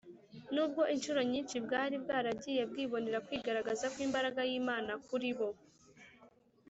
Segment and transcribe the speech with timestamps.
[0.53, 5.49] nubwo incuro nyinshi bwari bwaragiye bwibonera kwigaragaza kw’imbaraga y’imana kuri bo.